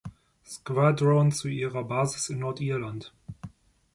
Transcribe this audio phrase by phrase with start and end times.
[0.43, 3.13] Squadron zu ihrer Basis in Nordirland.